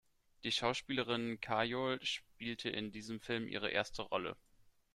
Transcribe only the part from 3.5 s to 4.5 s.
erste Rolle.